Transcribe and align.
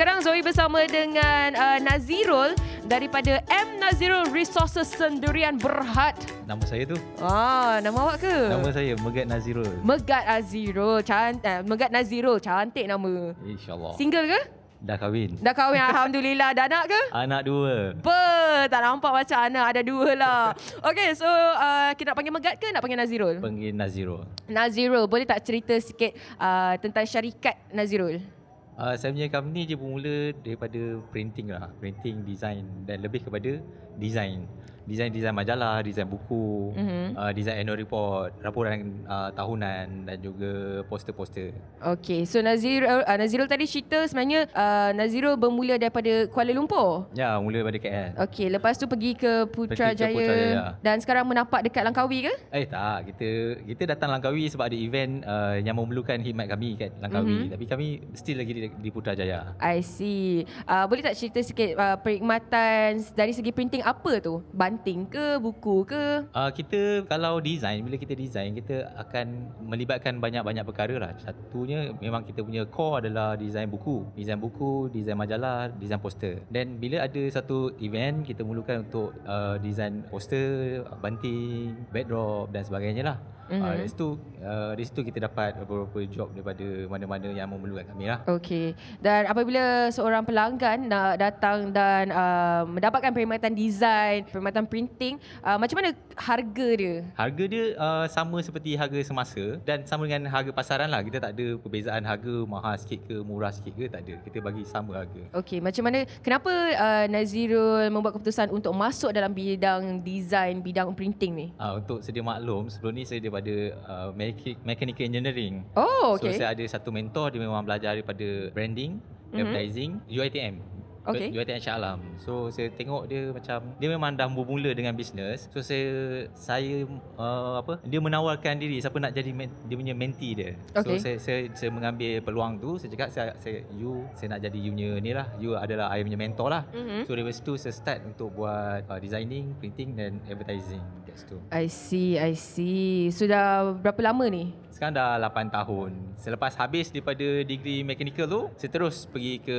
sekarang 0.00 0.24
Zoe 0.24 0.40
bersama 0.40 0.80
dengan 0.88 1.52
uh, 1.60 1.76
Nazirul 1.76 2.56
daripada 2.88 3.36
M 3.52 3.84
Nazirul 3.84 4.32
Resources 4.32 4.88
Sendirian 4.96 5.60
Berhad. 5.60 6.16
Nama 6.48 6.64
saya 6.64 6.88
tu. 6.88 6.96
Ah, 7.20 7.84
nama 7.84 8.08
awak 8.08 8.24
ke? 8.24 8.32
Nama 8.48 8.64
saya 8.72 8.96
Megat 8.96 9.28
Nazirul. 9.28 9.68
Megat 9.84 10.24
Azirul. 10.24 11.04
Cantik. 11.04 11.44
Uh, 11.44 11.60
Megat 11.68 11.92
Nazirul. 11.92 12.40
Cantik 12.40 12.88
nama. 12.88 13.36
InsyaAllah. 13.44 13.92
Single 14.00 14.24
ke? 14.24 14.40
Dah 14.80 14.96
kahwin. 14.96 15.36
Dah 15.36 15.52
kahwin 15.52 15.84
Alhamdulillah. 15.84 16.56
Dah 16.56 16.64
anak 16.64 16.84
ke? 16.88 17.00
Anak 17.12 17.40
dua. 17.44 17.92
Ber, 18.00 18.72
tak 18.72 18.80
nampak 18.80 19.12
macam 19.12 19.38
anak 19.52 19.64
ada 19.68 19.80
dua 19.84 20.08
lah. 20.16 20.42
Okay, 20.88 21.12
so 21.12 21.28
uh, 21.28 21.92
kita 21.92 22.16
nak 22.16 22.16
panggil 22.16 22.32
Megat 22.32 22.56
ke 22.56 22.72
nak 22.72 22.80
panggil 22.80 22.96
Nazirul? 22.96 23.36
Panggil 23.36 23.76
Nazirul. 23.76 24.24
Nazirul, 24.48 25.04
boleh 25.04 25.28
tak 25.28 25.44
cerita 25.44 25.76
sikit 25.76 26.16
uh, 26.40 26.72
tentang 26.80 27.04
syarikat 27.04 27.60
Nazirul? 27.68 28.39
Uh, 28.80 28.96
saya 28.96 29.12
punya 29.12 29.28
company 29.28 29.68
je 29.68 29.76
bermula 29.76 30.32
daripada 30.40 30.80
printing 31.12 31.52
lah. 31.52 31.68
Printing, 31.84 32.24
design 32.24 32.64
dan 32.88 33.04
lebih 33.04 33.28
kepada 33.28 33.60
design. 34.00 34.48
Design-design 34.90 35.30
majalah, 35.30 35.78
design 35.80 36.10
buku, 36.10 36.74
Mhm. 36.74 37.14
uh, 37.14 37.30
design 37.30 37.62
annual 37.62 37.78
report, 37.78 38.34
laporan 38.42 39.06
uh, 39.06 39.30
tahunan 39.30 39.86
dan 40.02 40.16
juga 40.18 40.82
poster-poster. 40.90 41.54
Okay, 41.78 42.26
so 42.26 42.42
Nazirul, 42.42 43.06
uh, 43.06 43.14
Nazirul 43.14 43.46
tadi 43.46 43.70
cerita 43.70 44.02
sebenarnya 44.02 44.50
uh, 44.50 44.90
Nazirul 44.90 45.38
bermula 45.38 45.78
daripada 45.78 46.26
Kuala 46.26 46.50
Lumpur. 46.50 47.06
Ya, 47.14 47.38
mula 47.38 47.62
daripada 47.62 47.78
KL. 47.78 48.10
Okey, 48.18 48.50
lepas 48.50 48.74
tu 48.74 48.90
pergi 48.90 49.14
ke 49.14 49.46
Putrajaya, 49.46 50.10
Putrajaya. 50.10 50.62
dan 50.82 50.98
sekarang 50.98 51.22
menapak 51.22 51.62
dekat 51.62 51.86
Langkawi 51.86 52.26
ke? 52.26 52.34
Eh 52.50 52.66
tak, 52.66 53.14
kita 53.14 53.28
kita 53.62 53.82
datang 53.94 54.10
Langkawi 54.10 54.50
sebab 54.50 54.66
ada 54.66 54.74
event 54.74 55.22
uh, 55.22 55.54
yang 55.54 55.78
memerlukan 55.78 56.18
khidmat 56.18 56.50
kami 56.50 56.74
kat 56.74 56.90
Langkawi. 56.98 57.46
Mhm. 57.46 57.50
Tapi 57.54 57.64
kami 57.64 57.86
still 58.18 58.42
lagi 58.42 58.52
di, 58.52 58.60
di 58.66 58.90
Putrajaya. 58.90 59.54
I 59.62 59.86
see. 59.86 60.42
Uh, 60.66 60.82
boleh 60.84 61.06
tak 61.06 61.14
cerita 61.14 61.38
sikit 61.38 61.78
uh, 61.78 61.94
perkhidmatan 61.94 62.98
dari 63.14 63.30
segi 63.30 63.52
printing 63.52 63.82
apa 63.82 64.18
tu? 64.18 64.42
Banting 64.80 65.12
ke, 65.12 65.36
buku 65.36 65.84
ke? 65.84 66.24
Uh, 66.32 66.48
kita 66.56 67.04
kalau 67.04 67.36
design, 67.36 67.84
bila 67.84 68.00
kita 68.00 68.16
design, 68.16 68.56
kita 68.56 68.88
akan 68.96 69.52
melibatkan 69.60 70.16
banyak-banyak 70.16 70.64
perkara 70.64 70.96
lah. 70.96 71.12
Satunya 71.20 71.92
memang 72.00 72.24
kita 72.24 72.40
punya 72.40 72.64
core 72.64 73.04
adalah 73.04 73.36
design 73.36 73.68
buku. 73.68 74.08
Design 74.16 74.40
buku, 74.40 74.88
design 74.88 75.20
majalah, 75.20 75.68
design 75.76 76.00
poster. 76.00 76.40
Dan 76.48 76.80
bila 76.80 77.04
ada 77.04 77.20
satu 77.28 77.76
event, 77.76 78.24
kita 78.24 78.40
memerlukan 78.40 78.88
untuk 78.88 79.12
uh, 79.28 79.60
design 79.60 80.00
poster, 80.08 80.80
banting, 81.04 81.76
backdrop 81.92 82.48
dan 82.48 82.64
sebagainya 82.64 83.04
lah. 83.04 83.20
Mm-hmm. 83.50 83.60
Uh, 83.60 83.66
Mhm. 83.66 83.78
dari 83.82 83.90
situ 83.90 84.08
uh, 84.40 84.70
dari 84.72 84.84
situ 84.86 85.00
kita 85.02 85.18
dapat 85.26 85.50
beberapa 85.58 85.98
job 86.06 86.30
daripada 86.30 86.66
mana-mana 86.86 87.28
yang 87.34 87.50
memerlukan 87.50 87.82
kami 87.90 88.06
lah. 88.06 88.22
Okey. 88.30 88.78
Dan 89.02 89.26
apabila 89.26 89.90
seorang 89.90 90.22
pelanggan 90.22 90.86
nak 90.86 91.18
datang 91.18 91.74
dan 91.74 92.14
uh, 92.14 92.62
mendapatkan 92.62 93.10
perkhidmatan 93.10 93.52
design, 93.52 94.22
perkhidmatan 94.30 94.64
printing, 94.70 95.14
uh, 95.42 95.58
macam 95.58 95.82
mana 95.82 95.90
harga 96.14 96.68
dia? 96.78 96.94
Harga 97.18 97.44
dia 97.50 97.64
uh, 97.74 98.06
sama 98.06 98.38
seperti 98.38 98.78
harga 98.78 98.98
semasa 99.02 99.58
dan 99.66 99.82
sama 99.82 100.06
dengan 100.06 100.30
harga 100.30 100.54
pasaran 100.54 100.86
lah. 100.86 101.02
Kita 101.02 101.18
tak 101.18 101.34
ada 101.34 101.46
perbezaan 101.58 102.06
harga 102.06 102.34
mahal 102.46 102.78
sikit 102.78 103.02
ke 103.10 103.18
murah 103.26 103.50
sikit 103.50 103.74
ke 103.74 103.90
tak 103.90 104.06
ada. 104.06 104.14
Kita 104.22 104.38
bagi 104.38 104.62
sama 104.62 105.02
harga. 105.02 105.22
Okey, 105.34 105.58
macam 105.58 105.90
mana 105.90 106.06
kenapa 106.22 106.52
uh, 106.76 107.04
Nazirul 107.10 107.90
membuat 107.90 108.14
keputusan 108.20 108.52
untuk 108.54 108.70
masuk 108.76 109.10
dalam 109.10 109.34
bidang 109.34 109.98
design, 110.04 110.62
bidang 110.62 110.92
printing 110.94 111.32
ni? 111.34 111.46
Uh, 111.56 111.80
untuk 111.80 112.04
sedia 112.04 112.22
maklum, 112.22 112.68
sebelum 112.68 112.92
ni 112.94 113.02
saya 113.02 113.18
daripada 113.18 113.39
uh, 113.48 114.12
mechanic- 114.12 114.60
mechanical 114.60 115.04
engineering. 115.06 115.54
Oh, 115.72 116.18
So 116.18 116.28
okey. 116.28 116.36
saya 116.36 116.52
ada 116.52 116.64
satu 116.66 116.92
mentor 116.92 117.32
dia 117.32 117.40
memang 117.40 117.64
belajar 117.64 117.96
daripada 117.96 118.52
branding, 118.52 119.00
Mhm. 119.30 119.38
advertising, 119.38 119.90
UiTM. 120.06 120.56
Okey. 121.00 121.32
UiTM 121.32 121.56
Shah 121.58 121.80
Alam. 121.80 122.04
So 122.20 122.52
saya 122.52 122.68
tengok 122.68 123.08
dia 123.08 123.32
macam 123.32 123.72
dia 123.80 123.88
memang 123.88 124.12
dah 124.12 124.28
bermula 124.28 124.76
dengan 124.76 124.92
bisnes. 124.92 125.48
So 125.48 125.64
saya 125.64 125.88
saya 126.36 126.84
uh, 127.16 127.56
apa 127.56 127.80
dia 127.82 127.96
menawarkan 127.98 128.60
diri 128.60 128.84
siapa 128.84 129.00
nak 129.00 129.16
jadi 129.16 129.32
men, 129.32 129.48
dia 129.64 129.80
punya 129.80 129.96
mentee 129.96 130.36
dia. 130.36 130.50
Okey. 130.76 131.00
So 131.00 131.00
saya, 131.00 131.16
saya 131.16 131.38
saya 131.56 131.70
mengambil 131.72 132.20
peluang 132.20 132.60
tu 132.60 132.76
saya 132.76 132.92
cakap 132.92 133.08
saya 133.08 133.32
saya 133.40 133.64
you 133.72 134.04
saya 134.12 134.36
nak 134.36 134.44
jadi 134.44 134.58
you 134.60 134.70
punya 134.70 134.90
ni 135.00 135.10
lah. 135.16 135.26
You 135.40 135.56
adalah 135.56 135.88
I 135.88 136.04
punya 136.04 136.20
mentor 136.20 136.52
lah. 136.52 136.62
Mhm. 136.68 137.08
So 137.08 137.16
dari 137.16 137.32
situ 137.32 137.52
saya 137.56 137.72
start 137.72 138.04
untuk 138.04 138.36
buat 138.36 138.84
uh, 138.84 139.00
designing, 139.00 139.56
printing 139.56 139.96
dan 139.96 140.20
advertising 140.28 140.84
situ. 141.16 141.36
I 141.50 141.66
see, 141.66 142.18
I 142.18 142.32
see. 142.34 143.08
Sudah 143.10 143.74
berapa 143.74 143.98
lama 144.02 144.26
ni? 144.28 144.52
Sekarang 144.70 144.96
dah 144.96 145.20
8 145.20 145.52
tahun. 145.52 145.90
Selepas 146.16 146.56
habis 146.56 146.88
daripada 146.88 147.44
degree 147.44 147.84
mechanical 147.84 148.24
tu, 148.24 148.40
saya 148.56 148.72
terus 148.72 149.04
pergi 149.04 149.36
ke 149.36 149.58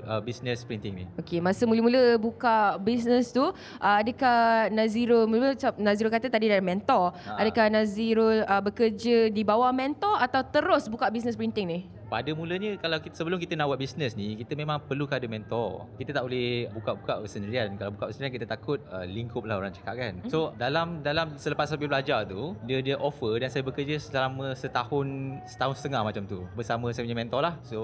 uh, 0.00 0.16
business 0.24 0.64
printing 0.64 0.96
ni. 0.96 1.04
Okey, 1.20 1.44
masa 1.44 1.68
mula-mula 1.68 2.16
buka 2.16 2.80
bisnes 2.80 3.28
tu, 3.36 3.52
uh, 3.52 3.96
adakah 4.00 4.72
Nazirul 4.72 5.28
mula 5.28 5.52
macam 5.52 5.76
Nazirul 5.76 6.08
kata 6.08 6.32
tadi 6.32 6.48
dari 6.48 6.64
mentor, 6.64 7.12
Ha. 7.12 7.44
adakah 7.44 7.68
Nazirul 7.68 8.48
uh, 8.48 8.62
bekerja 8.64 9.28
di 9.28 9.44
bawah 9.44 9.68
mentor 9.76 10.16
atau 10.16 10.40
terus 10.40 10.88
buka 10.88 11.12
bisnes 11.12 11.36
printing 11.36 11.68
ni? 11.68 11.80
Pada 12.12 12.28
mulanya 12.36 12.76
kalau 12.76 13.00
kita 13.00 13.16
sebelum 13.16 13.40
kita 13.40 13.56
nak 13.56 13.72
buat 13.72 13.80
bisnes 13.80 14.12
ni, 14.12 14.36
kita 14.36 14.52
memang 14.52 14.84
perlu 14.84 15.08
ada 15.08 15.24
mentor. 15.24 15.88
Kita 15.96 16.20
tak 16.20 16.28
boleh 16.28 16.68
buka-buka 16.68 17.24
sendirian. 17.24 17.72
Kalau 17.80 17.96
buka 17.96 18.12
sendirian 18.12 18.36
kita 18.36 18.44
takut 18.52 18.84
uh, 18.92 19.08
lingkup 19.08 19.48
lah 19.48 19.56
orang 19.56 19.72
cakap 19.72 19.96
kan. 19.96 20.20
So 20.28 20.52
dalam 20.60 21.00
dalam 21.00 21.40
selepas 21.40 21.72
saya 21.72 21.80
belajar 21.80 22.28
tu, 22.28 22.52
dia 22.68 22.84
dia 22.84 23.00
offer 23.00 23.40
dan 23.40 23.48
saya 23.48 23.64
bekerja 23.64 23.96
selama 23.96 24.52
setahun 24.52 25.40
setahun 25.48 25.80
setengah 25.80 26.04
macam 26.04 26.28
tu 26.28 26.44
bersama 26.52 26.92
saya 26.92 27.08
punya 27.08 27.16
mentor 27.16 27.40
lah. 27.48 27.56
So 27.64 27.80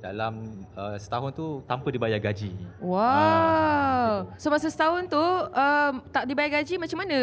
dalam 0.00 0.64
uh, 0.72 0.96
setahun 0.96 1.36
tu 1.36 1.60
tanpa 1.68 1.92
dibayar 1.92 2.16
gaji. 2.16 2.56
Wow. 2.80 4.32
So 4.40 4.48
masa 4.48 4.72
setahun 4.72 5.12
tu 5.12 5.20
um, 5.20 5.92
tak 6.08 6.24
dibayar 6.24 6.64
gaji 6.64 6.80
macam 6.80 7.04
mana 7.04 7.18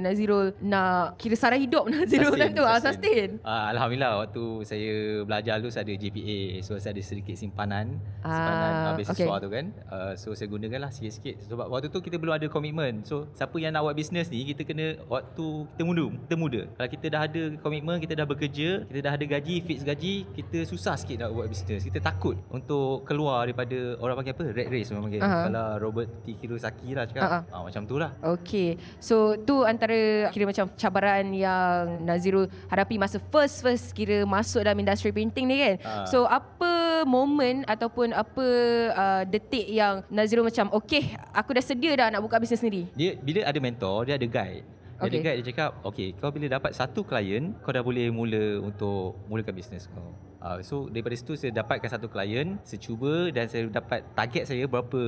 Nazirul 0.00 0.56
nak 0.64 1.20
kira 1.20 1.36
sara 1.36 1.60
hidup 1.60 1.88
Nazirul 1.92 2.32
Sustain, 2.32 2.56
kan 2.56 2.56
tu? 2.56 2.64
Ah, 2.64 2.80
sustain. 2.80 3.36
sustain. 3.36 3.44
Uh, 3.44 3.64
Alhamdulillah 3.76 4.12
waktu 4.24 4.44
saya 4.64 4.92
belajar 5.28 5.60
dulu 5.60 5.73
saya 5.74 5.82
ada 5.90 5.94
GPA 5.98 6.62
So 6.62 6.78
saya 6.78 6.94
ada 6.94 7.02
sedikit 7.02 7.34
simpanan 7.34 7.98
Simpanan 8.22 8.72
Ah, 8.74 8.86
uh, 8.86 8.94
beasiswa 8.94 9.26
okay. 9.26 9.42
tu 9.42 9.48
kan 9.50 9.64
uh, 9.90 10.12
So 10.14 10.38
saya 10.38 10.46
gunakan 10.46 10.78
lah 10.86 10.90
sikit-sikit 10.94 11.50
Sebab 11.50 11.66
waktu 11.66 11.90
tu 11.90 11.98
kita 11.98 12.14
belum 12.22 12.38
ada 12.38 12.46
komitmen 12.46 13.02
So 13.02 13.26
siapa 13.34 13.58
yang 13.58 13.74
nak 13.74 13.90
buat 13.90 13.98
bisnes 13.98 14.30
ni 14.30 14.46
Kita 14.54 14.62
kena 14.62 15.02
waktu 15.10 15.46
kita 15.74 15.82
muda 15.82 16.04
Kita 16.30 16.34
muda 16.38 16.60
Kalau 16.78 16.88
kita 16.94 17.06
dah 17.10 17.20
ada 17.26 17.42
komitmen 17.58 17.98
Kita 17.98 18.14
dah 18.14 18.26
bekerja 18.28 18.86
Kita 18.86 19.00
dah 19.02 19.12
ada 19.18 19.24
gaji 19.26 19.56
Fix 19.66 19.82
gaji 19.82 20.14
Kita 20.30 20.58
susah 20.62 20.94
sikit 20.94 21.26
nak 21.26 21.34
buat 21.34 21.50
bisnes 21.50 21.82
Kita 21.82 21.98
takut 21.98 22.38
Untuk 22.54 23.02
keluar 23.02 23.50
daripada 23.50 23.98
Orang 23.98 24.22
panggil 24.22 24.38
apa 24.38 24.44
Red 24.54 24.68
race 24.70 24.88
orang 24.94 25.10
panggil 25.10 25.22
Aha. 25.24 25.38
Kalau 25.50 25.66
Robert 25.82 26.08
T. 26.22 26.38
Kiyosaki 26.38 26.94
lah 26.94 27.04
cakap 27.10 27.22
Aha. 27.26 27.38
uh, 27.50 27.62
Macam 27.66 27.82
tu 27.82 27.98
lah 27.98 28.14
Okay, 28.24 28.76
so 29.00 29.34
tu 29.40 29.64
antara 29.64 30.28
kira 30.30 30.44
macam 30.46 30.68
cabaran 30.76 31.26
yang 31.32 32.04
Nazirul 32.04 32.46
hadapi 32.68 33.00
masa 33.00 33.18
first-first 33.32 33.96
kira 33.96 34.22
masuk 34.28 34.62
dalam 34.64 34.78
industri 34.80 35.10
printing 35.10 35.46
ni 35.48 35.56
kan. 35.60 35.63
Ah. 35.82 36.06
So 36.08 36.28
apa 36.28 37.02
momen 37.08 37.64
ataupun 37.68 38.12
apa 38.12 38.46
uh, 38.92 39.22
detik 39.28 39.66
yang 39.68 40.04
Nazirul 40.08 40.46
macam 40.48 40.68
okay, 40.72 41.16
aku 41.32 41.56
dah 41.56 41.64
sedia 41.64 41.92
dah 41.96 42.08
nak 42.12 42.20
buka 42.24 42.40
bisnes 42.40 42.60
sendiri. 42.60 42.88
Dia 42.96 43.16
bila 43.18 43.44
ada 43.44 43.58
mentor, 43.60 44.08
dia 44.08 44.14
ada 44.16 44.28
guide. 44.28 44.64
Dia 44.94 45.10
Okay. 45.10 45.20
guide 45.26 45.38
dia 45.42 45.46
cakap, 45.50 45.70
"Okey, 45.82 46.14
kau 46.22 46.30
bila 46.30 46.46
dapat 46.46 46.70
satu 46.70 47.02
klien, 47.02 47.50
kau 47.66 47.74
dah 47.74 47.82
boleh 47.82 48.08
mula 48.14 48.62
untuk 48.62 49.18
mulakan 49.26 49.52
bisnes 49.58 49.90
kau." 49.90 50.14
Uh, 50.44 50.60
so 50.60 50.92
daripada 50.92 51.16
situ 51.16 51.40
saya 51.40 51.56
dapatkan 51.56 51.88
satu 51.88 52.04
klien, 52.04 52.60
saya 52.68 52.76
cuba 52.76 53.32
dan 53.32 53.48
saya 53.48 53.64
dapat 53.72 54.04
target 54.12 54.44
saya 54.44 54.68
berapa 54.68 55.00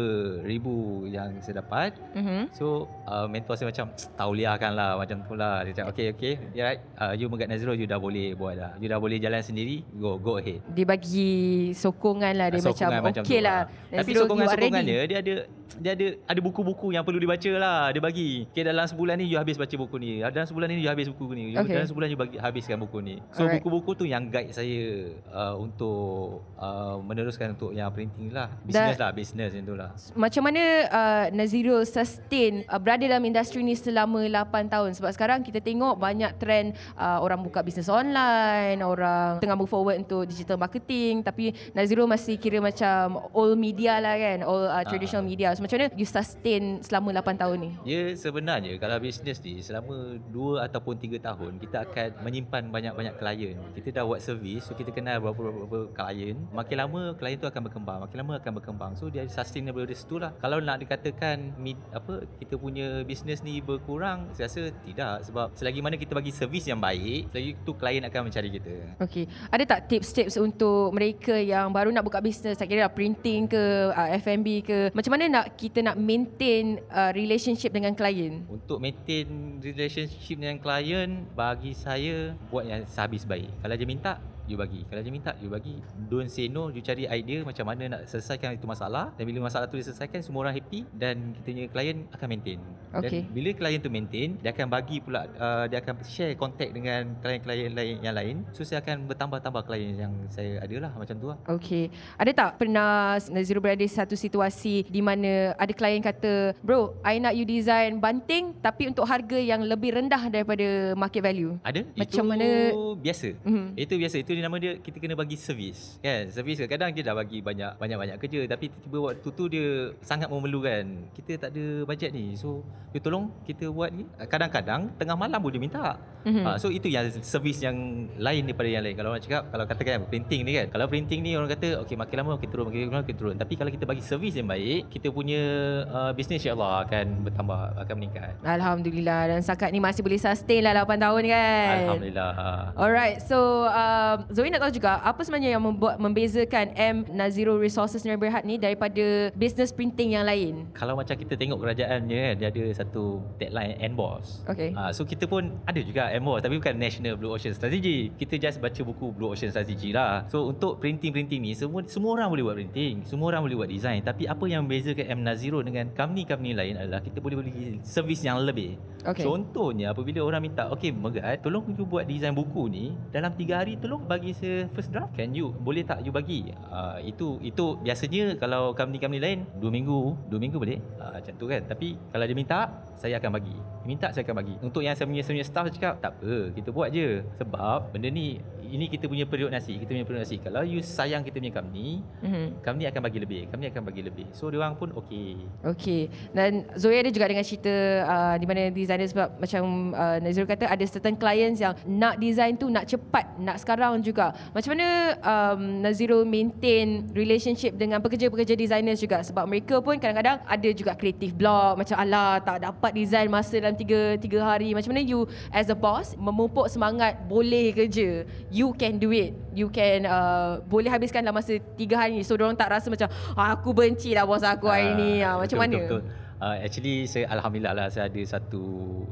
ribu 0.49 1.05
yang 1.05 1.37
saya 1.45 1.61
dapat. 1.61 1.93
Mhm. 2.17 2.57
So 2.57 2.89
uh, 3.05 3.29
mentor 3.29 3.61
saya 3.61 3.69
macam 3.69 3.93
tauliahkan 4.17 4.73
lah 4.73 4.97
macam 4.97 5.21
tu 5.29 5.37
lah. 5.37 5.61
Dia 5.69 5.77
cakap, 5.77 5.93
"Okey, 5.93 6.07
okey. 6.17 6.35
Yeah, 6.57 6.73
right. 6.73 6.81
Uh, 6.97 7.13
you 7.13 7.29
Megat 7.29 7.53
Nazrul 7.53 7.77
you 7.77 7.85
dah 7.85 8.01
boleh 8.01 8.33
buat 8.33 8.57
dah. 8.57 8.73
You 8.81 8.89
dah 8.89 8.97
boleh 8.97 9.21
jalan 9.21 9.45
sendiri. 9.45 9.85
Go 10.01 10.17
go 10.17 10.41
ahead." 10.41 10.65
Dia 10.73 10.89
bagi 10.89 11.29
sokongan 11.77 12.32
lah 12.32 12.49
dia 12.49 12.65
Sokongan 12.65 13.05
macam, 13.05 13.23
okay 13.23 13.41
tu 13.41 13.44
lah. 13.44 13.59
Tapi 13.93 14.11
sokongan-sokongan 14.17 14.82
dia 14.89 15.00
dia 15.05 15.19
ada 15.21 15.35
dia 15.77 15.93
ada 15.93 16.06
ada 16.25 16.41
buku-buku 16.41 16.97
yang 16.97 17.05
perlu 17.05 17.21
dibaca 17.21 17.53
lah 17.61 17.93
dia 17.93 18.00
bagi. 18.00 18.49
Okay 18.49 18.65
dalam 18.65 18.89
sebulan 18.89 19.21
ni 19.21 19.29
you 19.29 19.37
habis 19.37 19.61
baca 19.61 19.75
buku 19.77 20.00
ni. 20.00 20.25
Dalam 20.25 20.49
sebulan 20.49 20.73
ni 20.73 20.81
you 20.81 20.89
habis 20.89 21.12
buku 21.12 21.37
ni. 21.37 21.53
You, 21.53 21.61
Okay. 21.67 21.77
Dalam 21.77 21.89
sebulan 21.93 22.09
you 22.09 22.19
bagi 22.19 22.37
habiskan 22.41 22.81
buku 22.81 22.99
ni. 23.05 23.15
So 23.37 23.44
Alright. 23.44 23.61
buku-buku 23.61 23.91
tu 23.99 24.05
yang 24.09 24.32
guide 24.32 24.55
saya 24.56 25.12
uh, 25.32 25.55
untuk 25.58 26.43
uh, 26.58 26.99
meneruskan 27.02 27.55
untuk 27.55 27.73
yang 27.73 27.90
printing 27.90 28.31
lah. 28.31 28.50
Business 28.62 28.99
lah, 28.99 29.11
business 29.11 29.50
yang 29.55 29.64
tu 29.67 29.75
lah. 29.75 29.90
Macam 30.14 30.43
mana 30.46 30.62
uh, 30.90 31.25
Nazirul 31.32 31.82
sustain 31.87 32.67
uh, 32.67 32.78
berada 32.78 33.05
dalam 33.06 33.23
industri 33.25 33.62
ni 33.62 33.75
selama 33.75 34.26
8 34.26 34.73
tahun 34.73 34.90
sebab 34.99 35.11
sekarang 35.14 35.40
kita 35.43 35.62
tengok 35.62 35.99
banyak 35.99 36.32
trend 36.40 36.76
uh, 36.96 37.23
orang 37.23 37.40
buka 37.43 37.62
bisnes 37.62 37.90
online, 37.90 38.81
orang 38.82 39.38
tengah 39.43 39.56
move 39.56 39.70
forward 39.70 40.00
untuk 40.00 40.26
digital 40.28 40.61
marketing 40.61 41.23
tapi 41.23 41.55
Nazirul 41.72 42.08
masih 42.08 42.38
kira 42.40 42.58
macam 42.58 43.29
old 43.32 43.56
media 43.58 43.99
lah 43.99 44.17
kan, 44.17 44.38
old 44.44 44.67
uh, 44.69 44.84
traditional 44.87 45.25
media. 45.25 45.52
So 45.55 45.64
macam 45.64 45.81
mana 45.81 45.93
you 45.96 46.08
sustain 46.08 46.81
selama 46.84 47.12
8 47.22 47.43
tahun 47.43 47.56
ni? 47.61 47.70
Ya 47.84 48.12
sebenarnya 48.17 48.76
kalau 48.81 48.96
bisnes 49.00 49.38
ni 49.43 49.61
selama 49.61 50.19
2 50.32 50.67
ataupun 50.67 50.94
3 50.99 51.20
tahun 51.20 51.52
kita 51.61 51.76
akan 51.88 52.08
menyimpan 52.25 52.62
banyak-banyak 52.70 53.14
klien. 53.19 53.56
Kita 53.76 54.02
dah 54.02 54.05
buat 54.05 54.20
servis 54.22 54.67
so 54.67 54.72
kita 54.72 54.90
kenal 54.93 55.16
dengan 55.17 55.33
beberapa-beberapa 55.33 55.79
klien, 55.97 56.37
makin 56.53 56.77
lama 56.77 57.01
klien 57.17 57.41
tu 57.41 57.49
akan 57.49 57.63
berkembang, 57.73 57.99
makin 58.05 58.17
lama 58.21 58.33
akan 58.37 58.53
berkembang. 58.61 58.93
So 59.01 59.09
dia 59.09 59.25
sustainable 59.25 59.89
dari 59.89 59.97
situ 59.97 60.21
lah. 60.21 60.37
Kalau 60.37 60.61
nak 60.61 60.85
dikatakan 60.85 61.57
mid, 61.57 61.81
apa 61.97 62.29
kita 62.37 62.61
punya 62.61 63.01
bisnes 63.09 63.41
ni 63.41 63.65
berkurang, 63.65 64.29
saya 64.37 64.53
rasa 64.53 64.69
tidak 64.85 65.25
sebab 65.25 65.57
selagi 65.57 65.81
mana 65.81 65.97
kita 65.97 66.13
bagi 66.13 66.33
servis 66.37 66.69
yang 66.69 66.77
baik, 66.77 67.33
selagi 67.33 67.51
tu 67.65 67.73
klien 67.73 68.05
akan 68.05 68.21
mencari 68.29 68.49
kita. 68.53 68.75
Okey. 69.01 69.25
Ada 69.49 69.65
tak 69.65 69.81
tips-tips 69.89 70.37
untuk 70.37 70.93
mereka 70.93 71.33
yang 71.33 71.73
baru 71.73 71.89
nak 71.89 72.05
buka 72.05 72.21
bisnes, 72.21 72.61
tak 72.61 72.69
kira 72.69 72.85
lah 72.85 72.93
printing 72.93 73.49
ke, 73.49 73.93
uh, 73.97 74.09
F&B 74.21 74.61
ke, 74.61 74.93
macam 74.93 75.17
mana 75.17 75.25
nak 75.41 75.57
kita 75.57 75.81
nak 75.81 75.97
maintain 75.97 76.77
uh, 76.93 77.11
relationship 77.17 77.73
dengan 77.73 77.97
klien? 77.97 78.45
Untuk 78.53 78.77
maintain 78.85 79.57
relationship 79.65 80.37
dengan 80.37 80.61
klien, 80.61 81.25
bagi 81.33 81.73
saya 81.73 82.37
buat 82.53 82.69
yang 82.69 82.85
sehabis 82.85 83.25
baik. 83.25 83.49
Kalau 83.65 83.75
dia 83.77 83.89
minta, 83.89 84.21
you 84.46 84.56
bagi. 84.56 84.82
Kalau 84.87 85.00
dia 85.02 85.12
minta, 85.12 85.32
you 85.43 85.50
bagi. 85.50 85.78
Don't 86.06 86.31
say 86.31 86.46
no, 86.46 86.70
you 86.70 86.81
cari 86.81 87.06
idea 87.06 87.43
macam 87.43 87.66
mana 87.66 87.98
nak 87.98 88.00
selesaikan 88.06 88.54
itu 88.54 88.66
masalah. 88.66 89.12
Dan 89.19 89.26
bila 89.26 89.46
masalah 89.46 89.66
tu 89.66 89.76
diselesaikan, 89.76 90.22
semua 90.22 90.46
orang 90.46 90.54
happy 90.56 90.87
dan 90.94 91.34
kita 91.37 91.46
punya 91.46 91.64
klien 91.70 91.96
akan 92.14 92.26
maintain. 92.31 92.58
Okey. 92.94 93.26
Dan 93.26 93.34
bila 93.34 93.50
klien 93.52 93.78
tu 93.82 93.90
maintain, 93.90 94.28
dia 94.38 94.50
akan 94.54 94.66
bagi 94.70 95.02
pula, 95.02 95.26
uh, 95.37 95.64
dia 95.66 95.82
akan 95.82 95.94
share 96.06 96.32
contact 96.38 96.72
dengan 96.72 97.19
klien-klien 97.20 97.70
lain 97.75 97.94
yang 98.00 98.14
lain. 98.14 98.37
So, 98.54 98.62
saya 98.62 98.81
akan 98.81 99.10
bertambah-tambah 99.10 99.62
klien 99.66 99.98
yang 99.98 100.12
saya 100.31 100.62
ada 100.62 100.76
lah 100.78 100.93
macam 100.94 101.14
tu 101.19 101.26
lah. 101.28 101.38
Okey. 101.50 101.90
Ada 102.16 102.31
tak 102.32 102.50
pernah 102.62 103.19
Naziro 103.31 103.58
berada 103.58 103.84
satu 103.84 104.14
situasi 104.14 104.87
di 104.87 105.00
mana 105.02 105.52
ada 105.58 105.72
klien 105.75 106.00
kata, 106.00 106.54
"Bro, 106.62 106.96
I 107.02 107.19
nak 107.19 107.34
you 107.34 107.44
design 107.44 107.98
banting 107.98 108.54
tapi 108.62 108.87
untuk 108.87 109.04
harga 109.08 109.37
yang 109.37 109.64
lebih 109.66 109.96
rendah 109.96 110.31
daripada 110.31 110.94
market 110.94 111.22
value." 111.25 111.58
Ada? 111.66 111.82
Macam 111.96 112.25
itu 112.25 112.31
mana- 112.31 112.96
biasa. 113.00 113.28
Mhm. 113.43 113.66
Itu 113.76 113.94
biasa. 113.98 114.16
Itu 114.20 114.32
dia 114.37 114.44
nama 114.44 114.56
dia 114.61 114.77
kita 114.77 115.00
kena 115.00 115.17
bagi 115.17 115.41
servis. 115.41 115.97
Kan? 116.05 116.29
Servis 116.29 116.61
kadang 116.69 116.93
dia 116.93 117.00
dah 117.00 117.17
bagi 117.17 117.41
banyak 117.41 117.81
banyak-banyak 117.81 118.17
kerja 118.21 118.44
tapi 118.44 118.69
tiba-tiba 118.69 118.99
waktu 119.00 119.29
tu 119.33 119.44
dia 119.49 119.69
sangat 120.05 120.29
memerlukan. 120.29 121.09
Kita 121.17 121.49
tak 121.49 121.56
ada 121.56 121.65
bajet 121.88 122.12
ni. 122.12 122.37
So, 122.37 122.61
you 122.93 123.00
tolong 123.00 123.33
kita 123.49 123.73
buat 123.73 123.88
ni. 123.97 124.05
Kadang-kadang 124.29 124.93
tengah 125.00 125.17
malam 125.17 125.41
pun 125.41 125.49
dia 125.49 125.62
minta. 125.62 125.97
Mhm. 126.27 126.43
Ha, 126.43 126.50
so 126.59 126.75
itu 126.75 126.91
yang 126.91 127.06
servis 127.23 127.62
yang 127.62 128.11
lain 128.19 128.50
daripada 128.50 128.67
yang 128.67 128.83
lain. 128.83 128.99
Kalau 128.99 129.15
orang 129.15 129.23
cakap 129.23 129.47
kalau 129.47 129.65
katakan 129.65 130.05
printing 130.11 130.43
ni 130.43 130.53
kan. 130.59 130.67
Kalau 130.75 130.91
printing 130.91 131.23
ni 131.23 131.39
orang 131.39 131.47
kata 131.55 131.87
okey 131.87 131.94
makin 131.94 132.17
lama 132.19 132.31
makin 132.35 132.49
turun 132.50 132.65
makin 132.67 132.79
lama 132.91 133.00
makin 133.06 133.17
turun. 133.17 133.35
Tapi 133.39 133.55
kalau 133.55 133.71
kita 133.71 133.85
bagi 133.87 134.03
servis 134.03 134.35
yang 134.35 134.50
baik, 134.50 134.91
kita 134.91 135.15
punya 135.15 135.43
uh, 135.87 136.11
bisnes 136.11 136.43
insya-Allah 136.43 136.82
akan 136.82 137.06
bertambah 137.31 137.61
akan 137.79 137.94
meningkat. 137.94 138.35
Alhamdulillah 138.43 139.21
dan 139.31 139.39
setakat 139.39 139.71
ni 139.71 139.79
masih 139.79 140.03
boleh 140.03 140.19
sustain 140.19 140.67
lah 140.67 140.75
8 140.82 140.99
tahun 140.99 141.23
kan. 141.31 141.77
Alhamdulillah. 141.87 142.32
Alright, 142.75 143.23
so 143.23 143.71
um, 143.71 144.25
Zoe 144.26 144.50
nak 144.50 144.58
tahu 144.58 144.75
juga 144.75 144.99
apa 145.06 145.23
sebenarnya 145.23 145.55
yang 145.55 145.62
membuat 145.62 146.02
membezakan 146.02 146.75
M 146.75 147.06
Naziro 147.14 147.55
Resources 147.55 148.02
Negeri 148.02 148.26
Berhad 148.26 148.43
ni 148.43 148.58
daripada 148.58 149.31
business 149.38 149.70
printing 149.70 150.19
yang 150.19 150.26
lain. 150.26 150.67
Kalau 150.75 150.99
macam 150.99 151.14
kita 151.14 151.38
tengok 151.38 151.62
kerajaannya 151.62 152.19
kan, 152.19 152.34
dia 152.43 152.49
ada 152.50 152.64
satu 152.75 153.23
tagline 153.38 153.78
end 153.78 153.94
boss. 153.94 154.43
Okay. 154.50 154.75
Ah, 154.75 154.90
so 154.90 155.06
kita 155.06 155.31
pun 155.31 155.55
ada 155.62 155.78
juga 155.78 156.11
end 156.11 156.26
boss 156.26 156.43
tapi 156.43 156.58
bukan 156.58 156.75
National 156.75 157.14
Blue 157.14 157.31
Ocean 157.31 157.55
Strategy. 157.55 158.11
Kita 158.19 158.34
just 158.34 158.58
baca 158.58 158.81
buku 158.82 159.14
Blue 159.14 159.31
Ocean 159.31 159.55
Strategy 159.55 159.94
lah. 159.94 160.26
So 160.26 160.50
untuk 160.50 160.82
printing-printing 160.82 161.46
ni 161.46 161.55
semua 161.55 161.87
semua 161.87 162.19
orang 162.19 162.26
boleh 162.34 162.43
buat 162.50 162.56
printing, 162.58 163.06
semua 163.06 163.31
orang 163.31 163.46
boleh 163.46 163.62
buat 163.62 163.70
design. 163.70 164.02
Tapi 164.02 164.26
apa 164.26 164.43
yang 164.50 164.67
membezakan 164.67 165.06
M 165.06 165.20
Naziro 165.22 165.62
dengan 165.62 165.87
company-company 165.94 166.50
lain 166.50 166.75
adalah 166.75 166.99
kita 166.99 167.22
boleh 167.22 167.46
bagi 167.46 167.79
servis 167.87 168.26
yang 168.26 168.43
lebih. 168.43 168.75
Okay. 169.06 169.22
Contohnya 169.22 169.94
apabila 169.94 170.26
orang 170.26 170.50
minta, 170.50 170.67
okay 170.67 170.90
Megat, 170.90 171.46
tolong 171.46 171.62
you 171.79 171.87
buat 171.87 172.11
design 172.11 172.34
buku 172.34 172.67
ni 172.67 172.90
dalam 173.14 173.31
3 173.31 173.55
hari 173.55 173.79
tolong 173.79 174.02
bagi 174.17 174.33
saya 174.33 174.65
first 174.73 174.89
draft. 174.89 175.13
Can 175.13 175.37
you? 175.37 175.53
Boleh 175.61 175.85
tak 175.85 176.01
you 176.01 176.09
bagi? 176.11 176.49
Uh, 176.73 176.97
itu 177.05 177.37
itu 177.45 177.77
biasanya 177.85 178.41
kalau 178.41 178.73
company-company 178.73 179.21
lain 179.21 179.39
2 179.61 179.69
minggu, 179.69 180.17
2 180.33 180.41
minggu 180.41 180.57
boleh. 180.57 180.81
Uh, 180.97 181.21
macam 181.21 181.33
tu 181.37 181.45
kan. 181.45 181.61
Tapi 181.69 182.01
kalau 182.09 182.25
dia 182.25 182.37
minta, 182.37 182.61
saya 182.97 183.21
akan 183.21 183.31
bagi. 183.37 183.57
Dia 183.57 183.89
minta 183.89 184.07
saya 184.11 184.25
akan 184.25 184.37
bagi. 184.41 184.55
Untuk 184.65 184.81
yang 184.81 184.97
saya 184.97 185.05
punya, 185.05 185.23
saya 185.23 185.35
punya 185.37 185.47
staff 185.47 185.65
saya 185.69 185.75
cakap, 185.77 185.95
tak 186.01 186.13
apa, 186.17 186.35
kita 186.57 186.69
buat 186.73 186.89
je. 186.91 187.21
Sebab 187.37 187.93
benda 187.93 188.09
ni 188.09 188.41
ini 188.67 188.91
kita 188.91 189.07
punya 189.07 189.23
periuk 189.29 189.51
nasi, 189.53 189.79
kita 189.79 189.95
punya 189.95 190.03
periuk 190.03 190.27
nasi. 190.27 190.37
Kalau 190.43 190.67
you 190.67 190.83
sayang 190.83 191.23
kita 191.23 191.39
punya 191.39 191.55
company, 191.55 192.03
Mhm. 192.25 192.67
company 192.67 192.85
akan 192.91 193.01
bagi 193.05 193.19
lebih. 193.23 193.41
Company 193.47 193.69
akan 193.71 193.83
bagi 193.87 194.03
lebih. 194.03 194.27
So 194.35 194.51
dia 194.51 194.59
orang 194.59 194.75
pun 194.75 194.91
okey. 194.91 195.39
Okay. 195.63 196.11
Dan 196.35 196.67
Zoe 196.75 196.99
ada 196.99 197.11
juga 197.13 197.31
dengan 197.31 197.47
cerita 197.47 197.75
uh, 198.07 198.35
di 198.35 198.47
mana 198.49 198.73
designer 198.75 199.07
sebab 199.07 199.39
macam 199.39 199.95
uh, 199.95 200.19
Naziro 200.19 200.49
kata 200.49 200.67
ada 200.67 200.85
certain 200.89 201.15
clients 201.15 201.63
yang 201.63 201.79
nak 201.87 202.19
design 202.19 202.59
tu 202.59 202.67
nak 202.67 202.91
cepat, 202.91 203.39
nak 203.39 203.63
sekarang 203.63 204.03
juga. 204.06 204.31
Macam 204.55 204.79
mana 204.79 205.19
um, 205.19 205.82
Naziro 205.82 206.23
maintain 206.23 207.11
relationship 207.11 207.75
dengan 207.75 207.99
pekerja-pekerja 207.99 208.55
designers 208.55 209.03
juga 209.03 209.26
sebab 209.26 209.50
mereka 209.50 209.82
pun 209.82 209.99
kadang-kadang 209.99 210.38
ada 210.47 210.69
juga 210.70 210.94
creative 210.94 211.35
block 211.35 211.82
macam 211.82 211.99
alah 211.99 212.38
tak 212.38 212.62
dapat 212.62 212.91
design 212.94 213.26
masa 213.26 213.58
dalam 213.58 213.75
3 213.75 214.23
3 214.23 214.38
hari. 214.38 214.70
Macam 214.70 214.94
mana 214.94 215.03
you 215.03 215.26
as 215.50 215.67
a 215.67 215.76
boss 215.76 216.14
memupuk 216.14 216.70
semangat 216.70 217.19
boleh 217.26 217.75
kerja. 217.75 218.23
You 218.55 218.70
can 218.79 219.03
do 219.03 219.11
it. 219.11 219.35
You 219.50 219.67
can 219.67 220.06
uh, 220.06 220.62
boleh 220.70 220.88
habiskan 220.88 221.26
dalam 221.26 221.43
masa 221.43 221.58
3 221.58 221.91
hari. 221.99 222.23
So 222.23 222.38
orang 222.38 222.55
tak 222.55 222.70
rasa 222.70 222.87
macam 222.87 223.11
ah, 223.35 223.58
aku 223.58 223.75
benci 223.75 224.14
lah 224.14 224.23
bos 224.23 224.47
aku 224.47 224.70
hari 224.70 224.94
ni. 224.94 225.11
Ah, 225.26 225.41
macam 225.43 225.58
betul, 225.58 225.64
mana? 225.67 225.81
Betul, 225.82 226.00
betul. 226.06 226.25
Uh, 226.37 226.56
actually 226.61 227.09
saya 227.09 227.33
alhamdulillah 227.33 227.73
lah 227.73 227.87
saya 227.88 228.12
ada 228.12 228.21
satu 228.25 228.62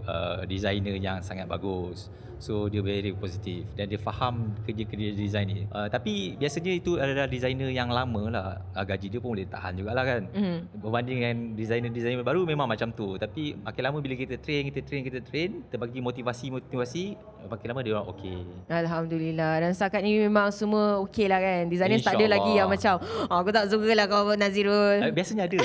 uh, 0.04 0.44
designer 0.44 0.96
yang 1.00 1.24
sangat 1.24 1.48
bagus. 1.48 2.12
So 2.44 2.68
dia 2.68 2.84
very 2.84 3.16
positif 3.16 3.64
dan 3.72 3.88
dia 3.88 3.96
faham 3.96 4.52
kerja-kerja 4.68 5.16
design 5.16 5.46
ni. 5.48 5.60
Uh, 5.72 5.88
tapi 5.88 6.36
biasanya 6.36 6.72
itu 6.76 7.00
adalah 7.00 7.24
designer 7.24 7.72
yang 7.72 7.88
lama 7.88 8.22
lah. 8.28 8.46
Uh, 8.76 8.84
gaji 8.84 9.08
dia 9.08 9.20
pun 9.22 9.32
boleh 9.32 9.48
tahan 9.48 9.72
jugalah 9.80 10.04
kan. 10.04 10.22
Mhm. 10.28 10.84
Berbanding 10.84 11.16
dengan 11.24 11.36
designer-designer 11.56 12.20
baru 12.20 12.44
memang 12.44 12.68
macam 12.68 12.92
tu. 12.92 13.16
Tapi 13.16 13.56
makin 13.56 13.82
lama 13.88 13.98
bila 14.04 14.14
kita 14.18 14.36
train, 14.36 14.68
kita 14.68 14.80
train, 14.84 15.02
kita 15.06 15.20
train, 15.24 15.64
kita 15.64 15.76
bagi 15.80 16.04
motivasi-motivasi, 16.04 17.04
makin 17.48 17.66
lama 17.70 17.80
dia 17.80 17.92
orang 17.96 18.08
okey. 18.12 18.38
Alhamdulillah 18.68 19.52
Dan 19.60 19.70
setakat 19.76 20.00
ni 20.00 20.16
memang 20.16 20.48
semua 20.48 21.00
okey 21.04 21.28
lah 21.28 21.40
kan 21.40 21.68
Designer 21.68 22.00
tak 22.00 22.16
ada 22.16 22.26
lagi 22.28 22.52
yang 22.56 22.68
macam 22.68 22.96
oh, 23.28 23.36
Aku 23.44 23.50
tak 23.52 23.68
suka 23.68 23.92
lah 23.92 24.06
kau 24.08 24.32
Nazirul 24.34 24.96
Uh, 25.04 25.12
biasanya 25.12 25.48
ada. 25.48 25.58